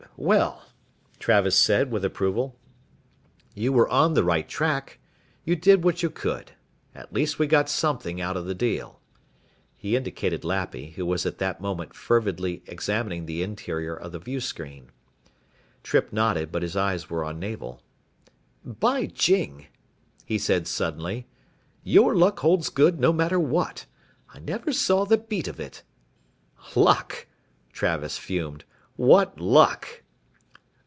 "Well," 0.17 0.67
Travis 1.17 1.55
said 1.57 1.89
with 1.89 2.05
approval, 2.05 2.55
"you 3.55 3.73
were 3.73 3.89
on 3.89 4.13
the 4.13 4.23
right 4.23 4.47
track. 4.47 4.99
You 5.45 5.55
did 5.55 5.83
what 5.83 6.03
you 6.03 6.11
could. 6.11 6.51
At 6.93 7.11
least 7.13 7.39
we 7.39 7.47
got 7.47 7.69
something 7.69 8.21
out 8.21 8.37
of 8.37 8.45
the 8.45 8.53
deal." 8.53 8.99
He 9.75 9.95
indicated 9.95 10.43
Lappy, 10.45 10.91
who 10.91 11.07
was 11.07 11.25
at 11.25 11.39
that 11.39 11.59
moment 11.59 11.95
fervidly 11.95 12.61
examining 12.67 13.25
the 13.25 13.41
interior 13.41 13.95
of 13.95 14.11
the 14.11 14.19
viewscreen. 14.19 14.91
Trippe 15.81 16.13
nodded, 16.13 16.51
but 16.51 16.61
his 16.61 16.75
eyes 16.75 17.09
were 17.09 17.25
on 17.25 17.39
Navel. 17.39 17.81
"By 18.63 19.07
jing," 19.07 19.67
he 20.23 20.37
said 20.37 20.67
suddenly, 20.67 21.25
"your 21.83 22.15
luck 22.15 22.41
holds 22.41 22.69
good, 22.69 22.99
no 22.99 23.11
matter 23.11 23.39
what. 23.39 23.87
I 24.31 24.37
never 24.37 24.71
saw 24.71 25.03
the 25.03 25.17
beat 25.17 25.47
of 25.47 25.59
it" 25.59 25.81
"Luck?" 26.75 27.25
Travis 27.73 28.19
fumed, 28.19 28.65
"what 28.97 29.39
luck?" 29.39 29.87